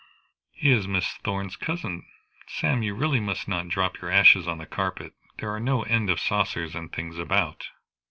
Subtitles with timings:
[0.51, 2.07] "He is Miss Thorn's cousin.
[2.47, 5.13] Sam, you really must not drop your ashes on the carpet.
[5.37, 7.67] There are no end of saucers and things about."